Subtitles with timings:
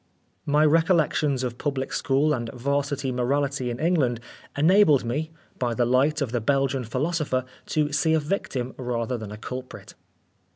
[0.47, 4.19] My recollections of public school and 'Varsity morality in England,
[4.57, 9.31] enabled me, by the light of the Belgian philosopher, to see a victim rather than
[9.31, 9.93] a culprit.